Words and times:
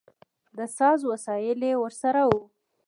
د 0.57 0.59
ساز 0.77 0.99
وسایل 1.11 1.59
یې 1.69 1.73
ورسره 1.83 2.21
و. 2.29 2.35